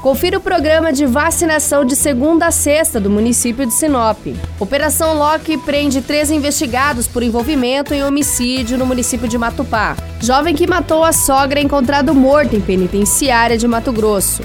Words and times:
Confira 0.00 0.38
o 0.38 0.40
programa 0.40 0.94
de 0.94 1.04
vacinação 1.04 1.84
de 1.84 1.94
segunda 1.94 2.46
a 2.46 2.50
sexta 2.50 2.98
do 2.98 3.10
município 3.10 3.66
de 3.66 3.74
Sinop. 3.74 4.18
Operação 4.58 5.12
Loki 5.12 5.58
prende 5.58 6.00
três 6.00 6.30
investigados 6.30 7.06
por 7.06 7.22
envolvimento 7.22 7.92
em 7.92 8.02
homicídio 8.02 8.78
no 8.78 8.86
município 8.86 9.28
de 9.28 9.36
Matupá. 9.36 9.94
Jovem 10.18 10.54
que 10.54 10.66
matou 10.66 11.04
a 11.04 11.12
sogra 11.12 11.60
é 11.60 11.62
encontrado 11.62 12.14
morto 12.14 12.56
em 12.56 12.62
penitenciária 12.62 13.58
de 13.58 13.68
Mato 13.68 13.92
Grosso. 13.92 14.42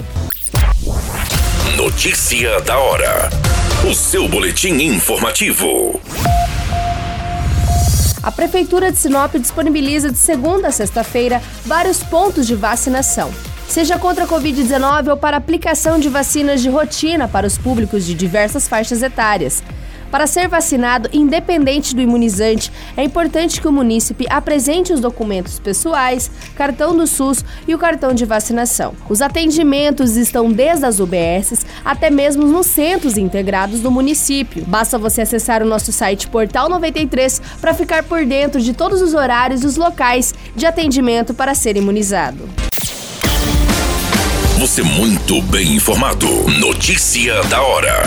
Notícia 1.74 2.60
da 2.60 2.78
hora. 2.78 3.30
O 3.90 3.94
seu 3.94 4.28
boletim 4.28 4.74
informativo. 4.74 5.98
A 8.22 8.30
Prefeitura 8.30 8.92
de 8.92 8.98
Sinop 8.98 9.36
disponibiliza 9.36 10.10
de 10.10 10.18
segunda 10.18 10.68
a 10.68 10.72
sexta-feira 10.72 11.40
vários 11.64 12.02
pontos 12.02 12.46
de 12.46 12.54
vacinação 12.54 13.32
seja 13.68 13.98
contra 13.98 14.24
a 14.24 14.28
Covid-19 14.28 15.08
ou 15.10 15.16
para 15.16 15.36
aplicação 15.36 15.98
de 15.98 16.08
vacinas 16.08 16.60
de 16.60 16.68
rotina 16.68 17.28
para 17.28 17.46
os 17.46 17.58
públicos 17.58 18.04
de 18.04 18.14
diversas 18.14 18.68
faixas 18.68 19.02
etárias. 19.02 19.62
Para 20.10 20.26
ser 20.26 20.48
vacinado, 20.48 21.08
independente 21.12 21.94
do 21.94 22.00
imunizante, 22.00 22.72
é 22.96 23.02
importante 23.02 23.60
que 23.60 23.68
o 23.68 23.72
munícipe 23.72 24.24
apresente 24.30 24.92
os 24.92 25.00
documentos 25.00 25.58
pessoais, 25.58 26.30
cartão 26.54 26.96
do 26.96 27.06
SUS 27.06 27.44
e 27.66 27.74
o 27.74 27.78
cartão 27.78 28.14
de 28.14 28.24
vacinação. 28.24 28.94
Os 29.08 29.20
atendimentos 29.20 30.16
estão 30.16 30.50
desde 30.50 30.86
as 30.86 31.00
UBSs 31.00 31.66
até 31.84 32.08
mesmo 32.08 32.46
nos 32.46 32.66
centros 32.66 33.18
integrados 33.18 33.80
do 33.80 33.90
município. 33.90 34.64
Basta 34.64 34.96
você 34.96 35.22
acessar 35.22 35.62
o 35.62 35.66
nosso 35.66 35.92
site 35.92 36.28
Portal 36.28 36.68
93 36.68 37.42
para 37.60 37.74
ficar 37.74 38.04
por 38.04 38.24
dentro 38.24 38.60
de 38.60 38.72
todos 38.72 39.02
os 39.02 39.12
horários 39.12 39.62
e 39.62 39.66
os 39.66 39.76
locais 39.76 40.32
de 40.54 40.66
atendimento 40.66 41.34
para 41.34 41.54
ser 41.54 41.76
imunizado. 41.76 42.48
Você 44.66 44.82
muito 44.82 45.40
bem 45.42 45.76
informado. 45.76 46.26
Notícia 46.58 47.40
da 47.44 47.62
hora. 47.62 48.02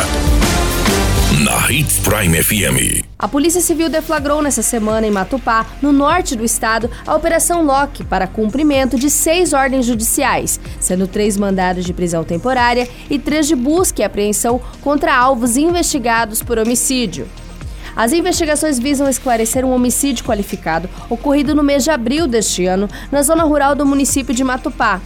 Na 1.42 1.72
Hits 1.72 2.00
Prime 2.00 2.44
FM. 2.44 3.06
A 3.18 3.30
Polícia 3.30 3.62
Civil 3.62 3.88
deflagrou 3.88 4.42
nessa 4.42 4.62
semana 4.62 5.08
em 5.08 5.10
Matupá, 5.10 5.66
no 5.82 5.94
norte 5.94 6.36
do 6.36 6.44
estado, 6.44 6.92
a 7.08 7.16
Operação 7.16 7.64
Lock 7.64 8.04
para 8.04 8.28
cumprimento 8.28 9.00
de 9.00 9.10
seis 9.10 9.54
ordens 9.54 9.86
judiciais, 9.86 10.60
sendo 10.82 11.08
três 11.08 11.38
mandados 11.38 11.86
de 11.86 11.94
prisão 11.94 12.26
temporária 12.26 12.90
e 13.10 13.18
três 13.18 13.48
de 13.48 13.56
busca 13.56 14.02
e 14.02 14.04
apreensão 14.04 14.60
contra 14.82 15.16
alvos 15.16 15.56
investigados 15.56 16.44
por 16.44 16.60
homicídio. 16.60 17.26
As 17.96 18.12
investigações 18.12 18.78
visam 18.78 19.08
esclarecer 19.08 19.64
um 19.64 19.72
homicídio 19.72 20.26
qualificado 20.26 20.90
ocorrido 21.10 21.56
no 21.56 21.64
mês 21.64 21.86
de 21.86 21.90
abril 21.90 22.28
deste 22.28 22.66
ano 22.66 22.90
na 23.10 23.22
zona 23.22 23.46
rural 23.46 23.76
do 23.76 23.86
município 23.86 24.34
de 24.34 24.44
Matupá, 24.44 25.00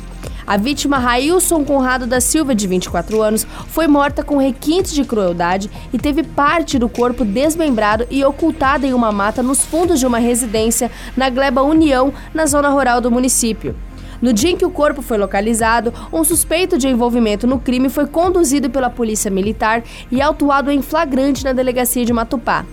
a 0.46 0.58
vítima 0.58 0.98
Railson 0.98 1.64
Conrado 1.64 2.06
da 2.06 2.20
Silva, 2.20 2.54
de 2.54 2.68
24 2.68 3.22
anos, 3.22 3.48
foi 3.68 3.88
morta 3.88 4.24
com 4.24 4.38
requintes 4.38 4.94
de 4.94 5.06
crueldade 5.06 5.70
e 5.92 5.98
teve 5.98 6.24
parte 6.24 6.78
do 6.78 6.90
corpo 6.90 7.24
desmembrado 7.24 8.06
e 8.12 8.24
ocultada 8.24 8.86
em 8.86 8.94
uma 8.94 9.12
mata 9.12 9.42
nos 9.42 9.64
fundos 9.64 10.00
de 10.00 10.06
uma 10.06 10.20
residência 10.20 10.92
na 11.16 11.30
Gleba 11.30 11.62
União, 11.62 12.14
na 12.34 12.46
zona 12.46 12.70
rural 12.70 13.00
do 13.00 13.12
município. 13.12 13.76
No 14.22 14.32
dia 14.32 14.52
em 14.52 14.58
que 14.58 14.66
o 14.66 14.72
corpo 14.72 15.02
foi 15.02 15.18
localizado, 15.18 15.94
um 16.12 16.24
suspeito 16.24 16.78
de 16.78 16.88
envolvimento 16.88 17.46
no 17.46 17.60
crime 17.60 17.90
foi 17.90 18.08
conduzido 18.08 18.70
pela 18.70 18.90
Polícia 18.90 19.30
Militar 19.30 19.84
e 20.10 20.22
autuado 20.22 20.72
em 20.72 20.82
flagrante 20.82 21.44
na 21.44 21.52
delegacia 21.52 22.06
de 22.06 22.14
Matupá. 22.14 22.66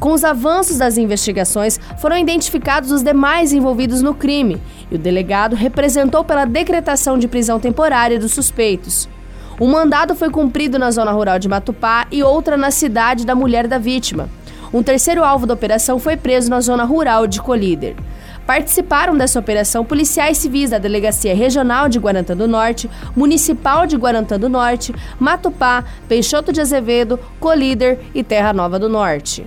Com 0.00 0.12
os 0.12 0.24
avanços 0.24 0.78
das 0.78 0.98
investigações, 0.98 1.78
foram 1.98 2.18
identificados 2.18 2.90
os 2.90 3.02
demais 3.02 3.52
envolvidos 3.52 4.02
no 4.02 4.14
crime 4.14 4.60
e 4.90 4.96
o 4.96 4.98
delegado 4.98 5.56
representou 5.56 6.24
pela 6.24 6.44
decretação 6.44 7.18
de 7.18 7.28
prisão 7.28 7.58
temporária 7.60 8.18
dos 8.18 8.32
suspeitos. 8.32 9.08
Um 9.60 9.68
mandado 9.68 10.14
foi 10.14 10.30
cumprido 10.30 10.78
na 10.78 10.90
zona 10.90 11.12
rural 11.12 11.38
de 11.38 11.48
Matupá 11.48 12.06
e 12.10 12.22
outra 12.22 12.56
na 12.56 12.70
cidade 12.70 13.24
da 13.24 13.34
mulher 13.34 13.68
da 13.68 13.78
vítima. 13.78 14.28
Um 14.72 14.82
terceiro 14.82 15.22
alvo 15.22 15.46
da 15.46 15.54
operação 15.54 16.00
foi 16.00 16.16
preso 16.16 16.50
na 16.50 16.60
zona 16.60 16.82
rural 16.84 17.28
de 17.28 17.40
Colíder. 17.40 17.94
Participaram 18.44 19.16
dessa 19.16 19.38
operação 19.38 19.84
policiais 19.84 20.38
civis 20.38 20.70
da 20.70 20.78
Delegacia 20.78 21.34
Regional 21.34 21.88
de 21.88 21.98
Guarantã 21.98 22.36
do 22.36 22.48
Norte, 22.48 22.90
Municipal 23.14 23.86
de 23.86 23.96
Guarantã 23.96 24.38
do 24.38 24.48
Norte, 24.48 24.92
Matupá, 25.18 25.84
Peixoto 26.08 26.52
de 26.52 26.60
Azevedo, 26.60 27.18
Colíder 27.38 28.00
e 28.12 28.24
Terra 28.24 28.52
Nova 28.52 28.78
do 28.78 28.88
Norte. 28.88 29.46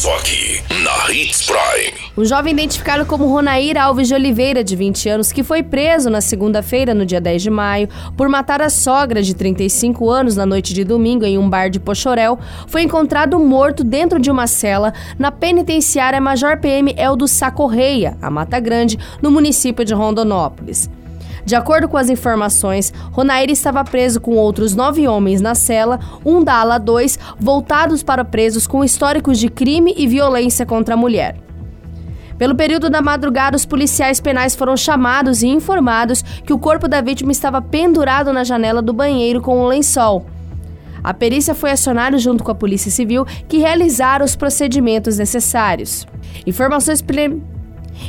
Só 0.00 0.16
aqui, 0.16 0.62
na 0.82 1.12
Hits 1.12 1.42
Prime. 1.42 1.92
O 2.16 2.24
jovem 2.24 2.54
identificado 2.54 3.04
como 3.04 3.26
Ronair 3.26 3.76
Alves 3.76 4.08
de 4.08 4.14
Oliveira, 4.14 4.64
de 4.64 4.74
20 4.74 5.10
anos, 5.10 5.30
que 5.30 5.42
foi 5.42 5.62
preso 5.62 6.08
na 6.08 6.22
segunda-feira, 6.22 6.94
no 6.94 7.04
dia 7.04 7.20
10 7.20 7.42
de 7.42 7.50
maio, 7.50 7.86
por 8.16 8.26
matar 8.26 8.62
a 8.62 8.70
sogra 8.70 9.22
de 9.22 9.34
35 9.34 10.08
anos 10.08 10.36
na 10.36 10.46
noite 10.46 10.72
de 10.72 10.84
domingo 10.84 11.26
em 11.26 11.36
um 11.36 11.50
bar 11.50 11.68
de 11.68 11.78
Pochorel, 11.78 12.38
foi 12.66 12.80
encontrado 12.80 13.38
morto 13.38 13.84
dentro 13.84 14.18
de 14.18 14.30
uma 14.30 14.46
cela 14.46 14.94
na 15.18 15.30
penitenciária 15.30 16.18
Major 16.18 16.58
PM 16.58 16.94
Eldo 16.96 17.28
Sacorreia, 17.28 18.16
a 18.22 18.30
Mata 18.30 18.58
Grande, 18.58 18.98
no 19.20 19.30
município 19.30 19.84
de 19.84 19.92
Rondonópolis. 19.92 20.88
De 21.44 21.54
acordo 21.54 21.88
com 21.88 21.96
as 21.96 22.10
informações, 22.10 22.92
Ronair 23.12 23.50
estava 23.50 23.82
preso 23.84 24.20
com 24.20 24.36
outros 24.36 24.74
nove 24.74 25.06
homens 25.08 25.40
na 25.40 25.54
cela, 25.54 25.98
um 26.24 26.42
da 26.42 26.54
ala 26.54 26.78
2, 26.78 27.18
voltados 27.38 28.02
para 28.02 28.24
presos 28.24 28.66
com 28.66 28.84
históricos 28.84 29.38
de 29.38 29.48
crime 29.48 29.94
e 29.96 30.06
violência 30.06 30.66
contra 30.66 30.94
a 30.94 30.96
mulher. 30.96 31.36
Pelo 32.38 32.54
período 32.54 32.88
da 32.88 33.02
madrugada, 33.02 33.56
os 33.56 33.66
policiais 33.66 34.18
penais 34.18 34.54
foram 34.54 34.74
chamados 34.76 35.42
e 35.42 35.48
informados 35.48 36.22
que 36.22 36.52
o 36.52 36.58
corpo 36.58 36.88
da 36.88 37.00
vítima 37.02 37.32
estava 37.32 37.60
pendurado 37.60 38.32
na 38.32 38.44
janela 38.44 38.80
do 38.80 38.94
banheiro 38.94 39.42
com 39.42 39.58
um 39.60 39.66
lençol. 39.66 40.24
A 41.04 41.12
perícia 41.12 41.54
foi 41.54 41.70
acionada 41.70 42.16
junto 42.18 42.42
com 42.44 42.50
a 42.50 42.54
Polícia 42.54 42.90
Civil, 42.90 43.26
que 43.48 43.58
realizaram 43.58 44.24
os 44.24 44.36
procedimentos 44.36 45.18
necessários. 45.18 46.06
Informações 46.46 47.02
preliminares 47.02 47.59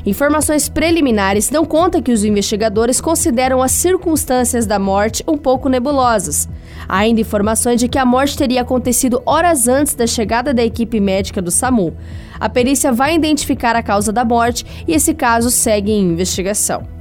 Informações 0.06 0.68
preliminares 0.68 1.50
dão 1.50 1.66
conta 1.66 2.02
que 2.02 2.12
os 2.12 2.24
investigadores 2.24 3.00
consideram 3.00 3.62
as 3.62 3.72
circunstâncias 3.72 4.66
da 4.66 4.80
morte 4.80 5.24
um 5.28 5.38
pouco 5.38 5.70
nebulosas. 5.70 6.50
Há 6.88 7.00
ainda 7.00 7.22
informações 7.22 7.80
de 7.80 7.88
que 7.88 7.98
a 7.98 8.06
morte 8.06 8.38
teria 8.38 8.62
acontecido 8.62 9.22
horas 9.26 9.68
antes 9.68 9.94
da 9.94 10.08
chegada 10.08 10.54
da 10.54 10.64
equipe 10.64 11.00
médica 11.00 11.42
do 11.42 11.52
SAMU. 11.52 11.94
A 12.40 12.50
perícia 12.50 12.92
vai 12.92 13.16
identificar 13.16 13.76
a 13.76 13.84
causa 13.84 14.12
da 14.12 14.26
morte 14.26 14.66
e 14.88 14.94
esse 14.94 15.14
caso 15.14 15.52
segue 15.52 15.92
em 15.92 16.12
investigação. 16.12 17.01